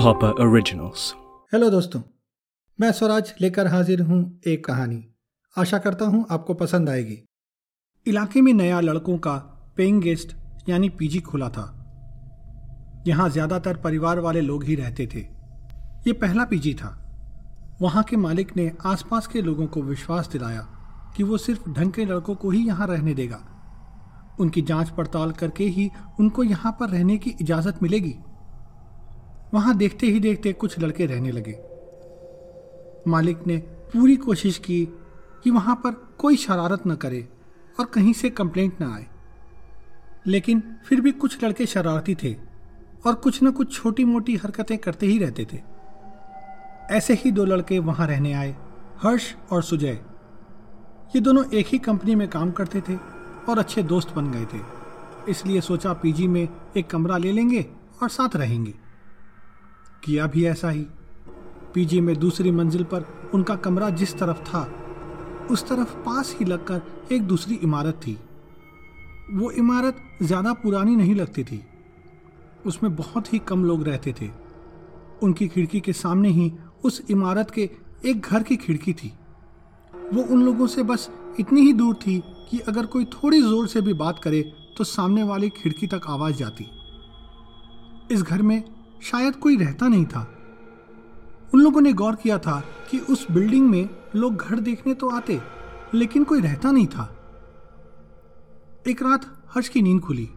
[0.00, 1.14] Hopper originals
[1.54, 2.00] hello दोस्तों।
[2.80, 5.14] मैं स्वराज लेकर हाजिर हूँ एक कहानी।
[5.58, 7.24] आशा करता हूँ आपको पसंद आएगी।
[8.06, 9.36] इलाके में नया लड़कों का
[9.76, 10.32] पेइंग गेस्ट
[10.68, 11.64] यानी पीजी खुला था।
[13.06, 15.20] यहाँ ज़्यादातर परिवार वाले लोग ही रहते थे।
[16.06, 16.98] ये पहला पीजी था।
[17.82, 20.68] वहाँ के मालिक ने आसपास के लोगों को विश्वास दिलाया
[21.16, 23.61] कि वो सिर्फ़ ढंग के लड़कों को ही यहाँ रहने देगा।
[24.40, 25.90] उनकी जाँच पड़ताल करके ही
[26.20, 28.14] उनको यहाँ पर रहने की इजाज़त मिलेगी।
[29.54, 31.58] वहाँ देखते ही देखते कुछ लड़के रहने लगे।
[33.10, 34.88] मालिक ने पूरी कोशिश की
[35.44, 37.28] कि वहाँ पर कोई शरारत न करे
[37.80, 39.06] और कहीं से कंप्लेंट ना आए।
[40.26, 42.36] लेकिन फिर भी कुछ लड़के शरारती थे
[43.06, 45.60] और कुछ न कुछ छोटी मोटी हरकतें करते ही रहते थे।
[46.90, 48.56] ऐसे ही दो लड़के वहाँ रहने आए,
[49.02, 50.00] हर्ष और सुजय।
[51.16, 54.60] ये दोनों एक ही कंपनी में काम करते थे। और अच्छे दोस्त बन गए थे।
[55.30, 57.66] इसलिए सोचा पीजी में एक कमरा ले लेंगे
[58.02, 58.74] और साथ रहेंगे।
[60.04, 60.86] किया भी ऐसा ही।
[61.74, 64.62] पीजी में दूसरी मंजिल पर उनका कमरा जिस तरफ़ था,
[65.50, 68.18] उस तरफ़ पास ही लगकर एक दूसरी इमारत थी।
[69.32, 71.62] वो इमारत ज़्यादा पुरानी नहीं लगती थी।
[72.66, 74.30] उसमें बहुत ही कम लोग रहते थे।
[75.22, 76.52] उनकी खिड़की के सामने ही
[76.84, 77.70] उस इमारत के
[78.04, 79.12] एक घर की खिड़की थी।
[80.12, 83.80] वो उन लोगों से बस इतनी ही दूर थी कि अगर कोई थोड़ी ज़ोर से
[83.80, 84.40] भी बात करे
[84.78, 86.64] तो सामने वाली खिड़की तक आवाज़ जाती।
[88.10, 88.62] इस घर में
[89.02, 90.20] शायद कोई रहता नहीं था।
[91.54, 92.58] उन लोगों ने गौर किया था
[92.90, 95.40] कि उस बिल्डिंग में लोग घर देखने तो आते,
[95.94, 97.04] लेकिन कोई रहता नहीं था।
[98.88, 100.28] एक रात हर्ष की नींद खुली।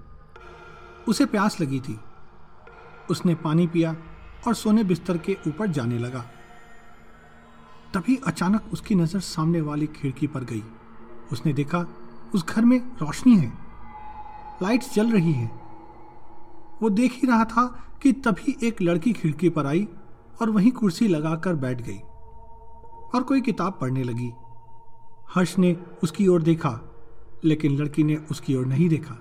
[1.08, 2.00] उसे प्यास लगी थी।
[3.10, 3.96] उसने पानी पिया
[4.48, 6.26] और सोने बिस्तर के ऊपर जाने लगा।
[7.94, 10.64] तभी अचानक उसकी नज़र सामने वाली खिड़की पर गई।
[11.32, 11.86] उसने देखा
[12.36, 13.52] उस घर में रोशनी है।
[14.64, 15.52] लाइट्स जल रही है।
[16.82, 17.66] वो देख ही रहा था
[18.02, 19.88] कि तभी एक लड़की खिड़की पर आई
[20.42, 21.98] और वहीं कुर्सी लगाकर बैठ गई
[23.16, 24.32] और कोई किताब पढ़ने लगी।
[25.36, 26.80] हर्ष ने उसकी ओर देखा,
[27.44, 29.16] लेकिन लड़की ने उसकी ओर नहीं देखा।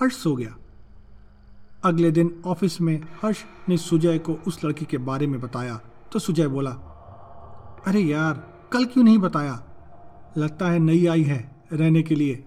[0.00, 0.56] हर्ष सो गया।
[1.84, 5.80] अगले दिन ऑफ़िस में हर्ष ने सुजय को उस लड़की के बारे में बताया
[6.12, 6.70] तो सुजय बोला,
[7.86, 8.34] अरे यार,
[8.72, 9.62] कल क्यों नहीं बताया?
[10.38, 12.44] लगता है नई आई है। रहने के लिए।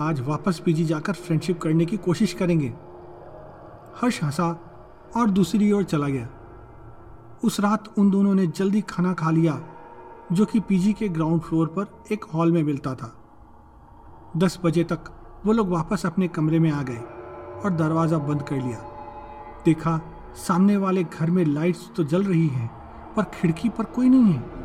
[0.00, 2.72] आज वापस पीजी जाकर फ्रेंडशिप करने की कोशिश करेंगे।
[4.00, 4.48] हर्ष हंसा
[5.16, 6.28] और दूसरी ओर चला गया।
[7.44, 9.60] उस रात उन दोनों ने जल्दी खाना खा लिया,
[10.32, 13.12] जो कि पीजी के ग्राउंड फ्लोर पर एक हॉल में मिलता था।
[14.36, 15.12] दस बजे तक
[15.46, 17.00] वो लोग वापस अपने कमरे में आ गए
[17.64, 18.78] और दरवाज़ा बंद कर लिया।
[19.64, 20.00] देखा,
[20.36, 22.70] सामने वाले घर में लाइट्स तो जल रही हैं,
[23.14, 24.55] पर खिड़की पर कोई नहीं है।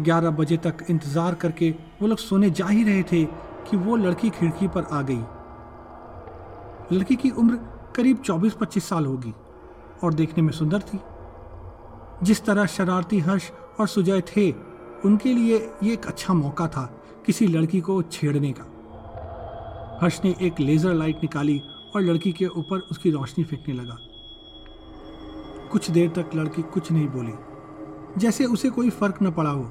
[0.00, 1.70] ग्यारह बजे तक इंतज़ार करके
[2.02, 3.24] वो लोग सोने जा ही रहे थे
[3.70, 5.22] कि वो लड़की खिड़की पर आ गई।
[6.92, 7.58] लड़की की उम्र
[7.96, 9.32] करीब 24-25 साल होगी
[10.04, 11.00] और देखने में सुंदर थी।
[12.22, 14.50] जिस तरह शरारती हर्ष और सुजय थे,
[15.04, 16.84] उनके लिए ये एक अच्छा मौका था
[17.26, 18.64] किसी लड़की को छेड़ने का।
[20.02, 21.60] हर्ष ने एक लेजर लाइट निकाली
[21.94, 23.96] और लड़की के ऊपर उसकी रोशनी फेंकने लगा।
[25.72, 27.32] कुछ देर तक लड़की कुछ नहीं बोली।
[28.18, 29.70] जैसे उसे कोई फ़र्क न पड़ा हो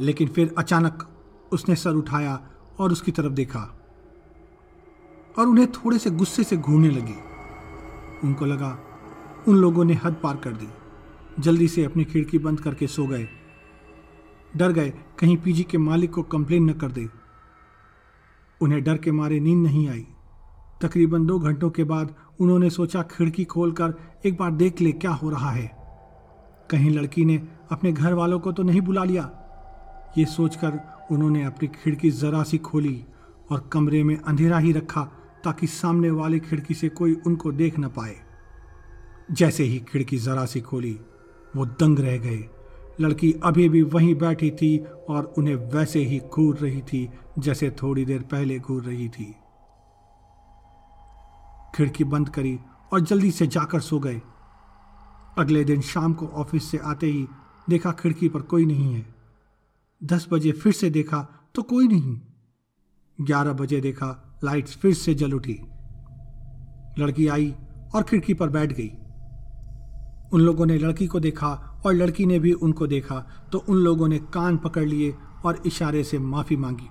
[0.00, 1.08] लेकिन फिर अचानक
[1.52, 3.74] उसने सर उठाया और उसकी तरफ़ देखा
[5.38, 7.14] और उन्हें थोड़े से गुस्से से घूरने लगी।
[8.24, 8.78] उनको लगा,
[9.48, 10.68] उन लोगों ने हद पार कर दी।
[11.38, 13.28] जल्दी से अपनी खिड़की बंद करके सो गए।
[14.56, 17.08] डर गए, कहीं पीजी के मालिक को कंप्लेन न कर दे।
[18.60, 20.06] उन्हें डर के मारे नींद नहीं आई।
[20.82, 23.94] तकरीबन दो घंटों के बाद उन्होंने सोचा, खिड़की खोलकर
[24.26, 25.76] एक बार देख ले क्या हो रहा है।
[26.70, 29.47] कहीं लड़की ने अपने घर वालों को तो नहीं बुला लिया?
[30.18, 30.80] ये सोचकर
[31.10, 33.04] उन्होंने अपनी खिड़की जरा सी खोली
[33.50, 35.02] और कमरे में अंधेरा ही रखा
[35.44, 38.16] ताकि सामने वाली खिड़की से कोई उनको देख न पाए।
[39.32, 41.00] जैसे ही खिड़की जरा सी खोली,
[41.56, 42.48] वो दंग रह गए।
[43.00, 48.04] लड़की अभी भी वहीं बैठी थी और उन्हें वैसे ही घूर रही थी जैसे थोड़ी
[48.04, 49.36] देर पहले घूर रही थी।
[51.74, 52.58] खिड़की बंद करी
[52.92, 54.20] और जल्दी से जाकर सो गए।
[55.38, 57.28] अगले दिन शाम को ऑफ़िस से आते ही
[57.68, 59.17] देखा खिड़की पर कोई नहीं है।
[60.02, 62.20] दस बजे फिर से देखा तो कोई नहीं।
[63.18, 65.58] ग्यारह बजे देखा लाइट्स फिर से जल उठी।
[66.98, 67.54] लड़की आई
[67.94, 68.90] और खिड़की पर बैठ गई।
[70.32, 71.48] उन लोगों ने लड़की को देखा
[71.86, 73.18] और लड़की ने भी उनको देखा
[73.52, 75.14] तो उन लोगों ने कान पकड़ लिए
[75.44, 76.88] और इशारे से माफ़ी मांगी।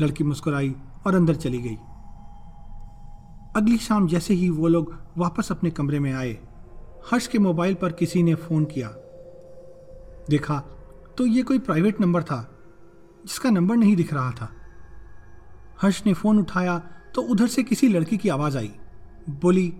[0.00, 0.74] लड़की मुस्कुराई
[1.06, 1.76] और अंदर चली गई।
[3.56, 6.38] अगली शाम जैसे ही वो लोग वापस अपने कमरे में आए,
[7.12, 8.88] हर्ष के मोबाइल पर किसी ने फ़ोन किया।
[10.30, 10.62] देखा
[11.18, 12.38] तो ये कोई प्राइवेट नंबर था,
[13.24, 14.48] जिसका नंबर नहीं दिख रहा था।
[15.82, 16.78] हर्ष ने फ़ोन उठाया
[17.14, 18.72] तो उधर से किसी लड़की की आवाज़ आई।
[19.28, 19.72] बोली,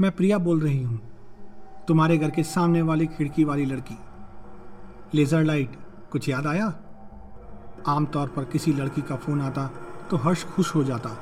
[0.00, 1.00] मैं प्रिया बोल रही हूँ,
[1.88, 3.98] तुम्हारे घर के सामने वाली खिड़की वाली लड़की।
[5.14, 5.76] लेजर लाइट
[6.12, 6.66] कुछ याद आया?
[7.86, 9.66] आमतौर पर किसी लड़की का फ़ोन आता
[10.10, 11.16] तो हर्ष खुश हो जाता,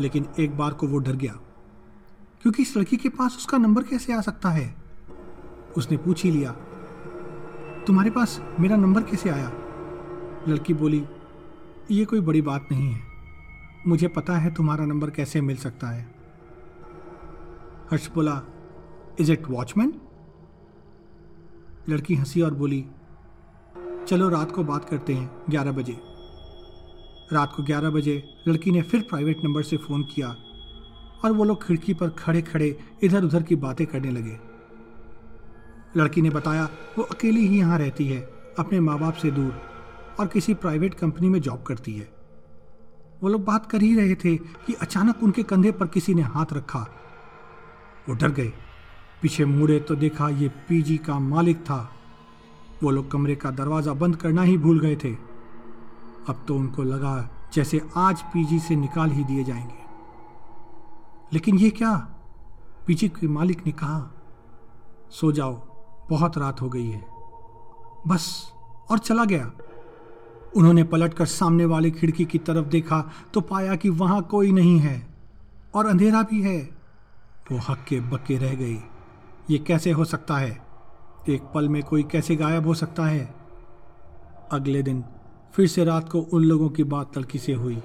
[0.00, 1.32] लेकिन एक बार को वो डर गया।
[2.42, 4.74] क्योंकि इस लड़की के पास उसका नंबर कैसे आ सकता है?
[5.76, 6.54] उसने पूछ ही लिया
[7.88, 9.52] तुम्हारे पास मेरा नंबर कैसे आया?
[10.48, 11.04] लड़की बोली,
[11.90, 13.00] ये कोई बड़ी बात नहीं है।
[13.86, 16.02] मुझे पता है तुम्हारा नंबर कैसे मिल सकता है।
[17.90, 18.42] हर्ष बोला
[19.20, 19.94] इज़ इट वॉचमैन
[21.88, 22.84] लड़की हँसी और बोली,
[24.08, 26.00] चलो रात को बात करते हैं, ग्यारह बजे।
[27.32, 30.28] रात को ग्यारह बजे, लड़की ने फिर प्राइवेट नंबर से फ़ोन किया
[31.24, 34.57] और वो लोग खिड़की पर खड़े खड़े इधर उधर की बातें करने लगे।
[35.96, 36.68] लड़की ने बताया,
[36.98, 38.20] वो अकेली ही यहाँ रहती है,
[38.58, 39.62] अपने माँ बाप से दूर,
[40.20, 42.12] और किसी प्राइवेट कंपनी में जॉब करती है।
[43.22, 46.46] वो लोग बात कर ही रहे थे कि अचानक उनके कंधे पर किसी ने हाथ
[46.52, 46.86] रखा।
[48.08, 48.52] वो डर गए।
[49.22, 51.92] पीछे मुड़े तो देखा ये पीजी का मालिक था।
[52.82, 55.12] वो लोग कमरे का दरवाज़ा बंद करना ही भूल गए थे।
[56.28, 59.78] अब तो उनको लगा जैसे आज पीजी से निकाल ही दिए जाएँगे।
[61.32, 61.96] लेकिन ये क्या?
[62.86, 64.14] पीजी के मालिक ने कहा,
[65.10, 65.67] सो जाओ
[66.10, 67.06] बहुत रात हो गई है।
[68.06, 68.52] बस,
[68.90, 69.50] और चला गया।
[70.56, 75.06] उन्होंने पलटकर सामने वाली खिड़की की तरफ़ देखा तो पाया कि वहाँ कोई नहीं है,
[75.74, 76.70] और अंधेरा भी है।
[77.52, 78.78] वो हक्के बक्के रह गई।
[79.50, 80.66] ये कैसे हो सकता है?
[81.28, 83.34] एक पल में कोई कैसे गायब हो सकता है?
[84.52, 85.04] अगले दिन,
[85.52, 87.82] फिर से रात को उन लोगों की बात तड़की से हुई।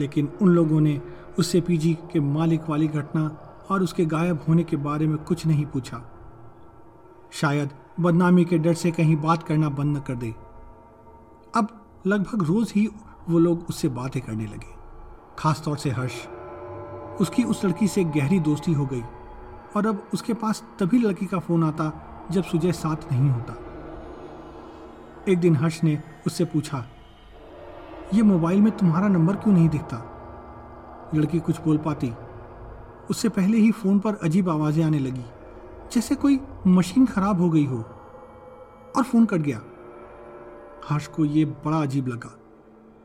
[0.00, 1.02] लेकिन उन लोगों ने
[1.38, 3.26] उससे पीजी के मालिक वाली घटना
[3.70, 6.13] और उसके गायब होने के बारे में कुछ नहीं पूछा।
[7.34, 7.70] शायद
[8.00, 10.34] बदनामी के डर से कहीं बात करना बंद न कर दे।
[11.54, 11.68] अब
[12.06, 12.86] लगभग रोज ही
[13.28, 14.72] वो लोग उससे बातें करने लगे,
[15.38, 16.14] खासतौर से हर्ष।
[17.20, 19.02] उसकी उस लड़की से गहरी दोस्ती हो गई,
[19.76, 21.92] और अब उसके पास तभी लड़की का फ़ोन आता
[22.30, 23.56] जब सुजय साथ नहीं होता।
[25.28, 26.84] एक दिन हर्ष ने उससे पूछा,
[28.14, 29.96] ये मोबाइल में तुम्हारा नंबर क्यों नहीं दिखता?
[31.14, 32.12] लड़की कुछ बोल पाती।
[33.10, 35.24] उससे पहले ही फ़ोन पर अजीब आवाज़ें आने लगी।
[35.92, 37.78] जैसे कोई मशीन खराब हो गई हो।
[38.96, 39.60] और फ़ोन कट गया।
[40.88, 42.38] हर्ष को यह बड़ा अजीब लगा,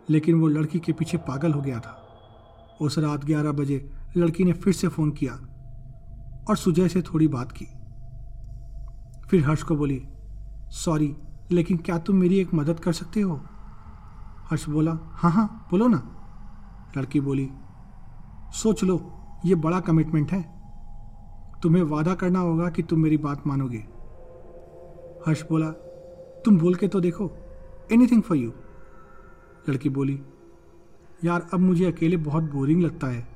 [0.10, 1.96] लेकिन वो लड़की के पीछे पागल हो गया था।
[2.82, 5.34] उस रात ग्यारह बजे लड़की ने फिर से फ़ोन किया
[6.50, 7.66] और सुजय से थोड़ी बात की।
[9.30, 10.08] फिर हर्ष को बोली,
[10.70, 11.16] सॉरी,
[11.52, 13.42] लेकिन क्या तुम मेरी एक मदद कर सकते हो?
[14.52, 16.16] हर्ष बोला हाँ हाँ बोलो ना।
[16.98, 17.50] लड़की बोली,
[18.54, 19.14] सोच लो,
[19.46, 20.59] ये बड़ा कमिटमेंट है।
[21.64, 23.78] तुम्हें वादा करना होगा कि तुम मेरी बात मानोगे।
[25.28, 25.70] हर्ष बोला,
[26.46, 27.32] तुम बोल के तो देखो
[27.92, 28.52] एनीथिंग फॉर यू
[29.70, 30.20] लड़की बोली,
[31.24, 33.28] यार, अब मुझे अकेले बहुत बोरिंग लगता है।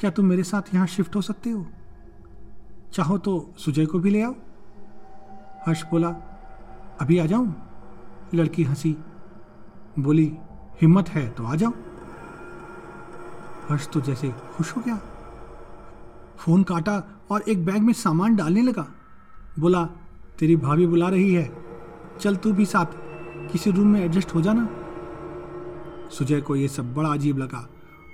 [0.00, 1.66] क्या तुम मेरे साथ यहाँ शिफ्ट हो सकते हो?
[2.92, 4.34] चाहो तो सुजय को भी ले आओ?
[5.66, 6.08] हर्ष बोला,
[7.00, 7.54] अभी आ जाऊँ?
[8.34, 8.96] लड़की हँसी,
[9.98, 10.32] बोली,
[10.82, 11.72] हिम्मत है तो आ जाओ
[13.68, 14.98] हर्ष तो जैसे खुश हो गया।
[16.42, 18.94] फ़ोन काटा और एक बैग में सामान डालने लगा।
[19.58, 19.84] बोला,
[20.38, 21.64] तेरी भाभी बुला रही है।
[22.20, 22.86] चल तू भी साथ,
[23.52, 24.68] किसी रूम में एडजस्ट हो जाना।
[26.10, 27.68] सुजय को यह सब बड़ा अजीब लगा।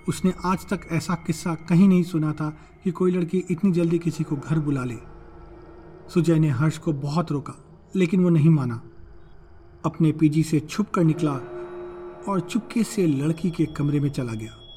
[0.08, 4.24] उसने आज तक ऐसा किस्सा कहीं नहीं सुना था कि कोई लड़की इतनी जल्दी किसी
[4.24, 4.96] को घर बुला ले।
[6.14, 7.54] सुजय ने हर्ष को बहुत रोका,
[7.96, 8.82] लेकिन वो नहीं माना।
[9.84, 11.40] अपने पीजी से छुप कर निकला
[12.28, 14.67] और चुपके से लड़की के कमरे में चला गया।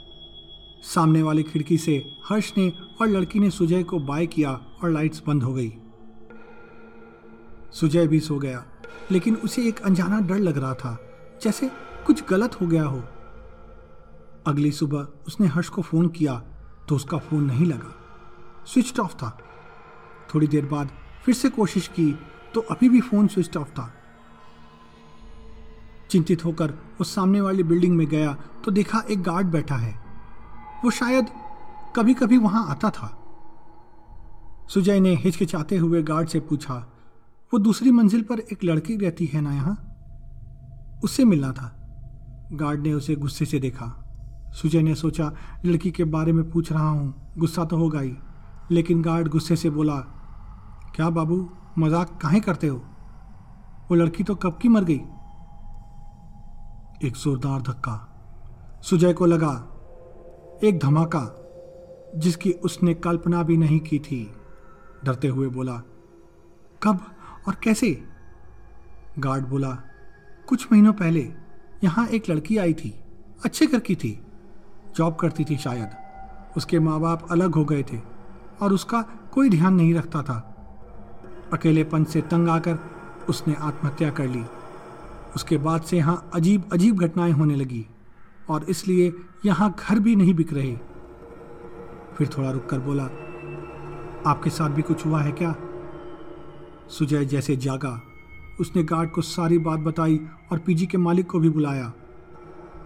[0.84, 1.94] सामने वाली खिड़की से
[2.26, 2.72] हर्ष ने
[3.02, 5.72] और लड़की ने सुजय को बाय किया और लाइट्स बंद हो गई।
[7.72, 8.64] सुजय भी सो गया,
[9.12, 10.98] लेकिन उसे एक अनजाना डर लग रहा था,
[11.44, 11.70] जैसे
[12.06, 13.04] कुछ गलत हो गया हो।
[14.48, 16.36] अगली सुबह उसने हर्ष को फ़ोन किया
[16.90, 17.96] तो उसका फ़ोन नहीं लगा।
[18.66, 19.38] स्विच ऑफ़ था।
[20.36, 20.90] थोड़ी देर बाद
[21.26, 22.12] फिर से कोशिश की
[22.54, 23.94] तो अभी भी फ़ोन स्विच ऑफ़ था।
[26.10, 28.34] चिंतित होकर उस सामने वाली बिल्डिंग में गया
[28.66, 30.11] तो देखा एक गार्ड बैठा है।
[30.86, 31.30] वो शायद
[31.96, 33.18] कभी कभी वहाँ आता था।
[34.74, 36.74] सुजय ने हिचकिचाते हुए गार्ड से पूछा,
[37.54, 39.78] वो दूसरी मंजिल पर एक लड़की रहती है ना यहाँ?
[41.04, 41.78] उससे मिलना था।
[42.54, 43.98] गार्ड ने उसे गुस्से से देखा।
[44.54, 45.34] सुजय ने सोचा,
[45.66, 48.18] लड़की के बारे में पूछ रहा हूँ, गुस्सा तो होगा ही।
[48.72, 49.96] लेकिन गार्ड गुस्से से बोला,
[50.96, 52.78] क्या बाबू, मज़ाक काहे करते हो?
[53.92, 55.02] वो लड़की तो कब की मर गई?
[57.08, 58.08] एक जोरदार धक्का।
[58.82, 59.71] सुजय को लगा
[60.64, 61.22] एक धमाका
[62.16, 64.32] जिसकी उसने कल्पना भी नहीं की थी।
[65.06, 65.74] डरते हुए बोला,
[66.84, 67.00] कब
[67.48, 67.92] और कैसे?
[69.20, 69.70] गार्ड बोला,
[70.48, 71.22] कुछ महीनों पहले
[71.84, 72.94] यहाँ एक लड़की आई थी,
[73.46, 74.20] अच्छे घर की थी,
[74.96, 75.90] जॉब करती थी शायद।
[76.58, 78.00] उसके माँ बाप अलग हो गए थे
[78.62, 79.02] और उसका
[79.32, 80.38] कोई ध्यान नहीं रखता था।
[81.54, 82.78] अकेलेपन से तंग आकर
[83.30, 84.44] उसने आत्महत्या कर ली।
[85.36, 87.86] उसके बाद से यहाँ अजीब अजीब घटनाएँ होने लगी।
[88.52, 89.14] और इसलिए
[89.46, 90.76] यहाँ घर भी नहीं बिक रहे।
[92.18, 93.04] फिर थोड़ा रुक कर बोला,
[94.26, 95.56] आपके साथ भी कुछ हुआ है क्या?
[96.90, 98.02] सुजय जैसे जागा।
[98.60, 100.20] उसने गार्ड को सारी बात बताई
[100.52, 101.94] और पीजी के मालिक को भी बुलाया।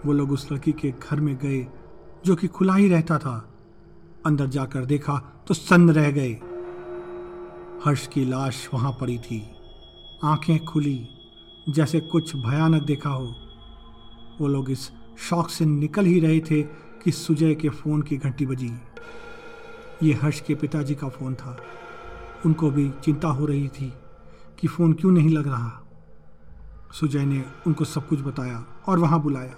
[0.05, 1.67] वो लोग उस लड़की के घर में गए,
[2.25, 3.51] जो कि खुला ही रहता था।
[4.25, 5.17] अंदर जाकर देखा
[5.47, 6.31] तो सन्न रह गए।
[7.85, 9.51] हर्ष की लाश वहाँ पड़ी थी।
[10.23, 11.07] आँखें खुली,
[11.69, 13.35] जैसे कुछ भयानक देखा हो।
[14.41, 16.63] वो लोग इस शौक से निकल ही रहे थे
[17.03, 18.73] कि सुजय के फ़ोन की घंटी बजी।
[20.03, 21.63] ये हर्ष के पिताजी का फ़ोन था।
[22.45, 23.93] उनको भी चिंता हो रही थी
[24.59, 25.81] कि फ़ोन क्यों नहीं लग रहा।
[26.91, 29.55] सुजय ने उनको सब कुछ बताया और वहाँ बुलाया।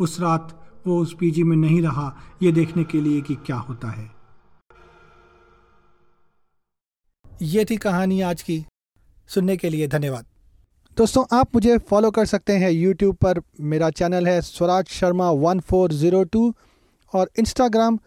[0.00, 3.88] उस रात वो उस पीजी में नहीं रहा, ये देखने के लिए कि क्या होता
[3.88, 4.10] है।
[7.42, 8.66] ये थी कहानी आज की।
[9.28, 10.26] सुनने के लिए धन्यवाद।
[10.98, 15.60] दोस्तों, आप मुझे फॉलो कर सकते हैं यूट्यूब पर। मेरा चैनल है Swaraj Sharma one
[15.60, 16.54] four zero two
[17.12, 17.98] और इंस्टाग्राम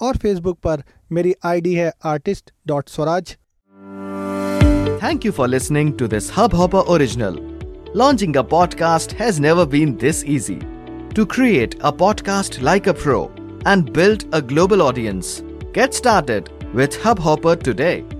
[0.00, 3.36] और फेसबुक पर। मेरी आईडी है artist dot Swaraj
[5.02, 7.38] thank you for listening to this hub hop original
[7.96, 10.60] launching a podcast has never been this easy
[11.14, 13.24] to create a podcast like a pro
[13.66, 15.38] and build a global audience
[15.74, 18.17] get started with Hubhopper today